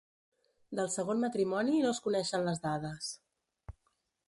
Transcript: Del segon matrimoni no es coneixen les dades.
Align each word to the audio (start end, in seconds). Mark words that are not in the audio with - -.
Del 0.79 0.89
segon 0.93 1.21
matrimoni 1.25 1.83
no 1.85 1.93
es 1.97 2.01
coneixen 2.07 2.49
les 2.49 2.65
dades. 2.67 3.13